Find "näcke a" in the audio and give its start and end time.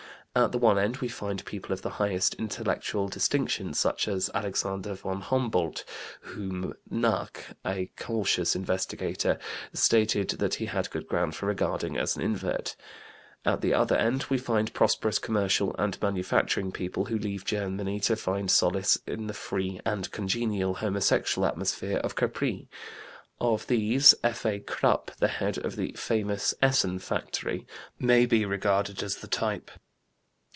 6.89-7.91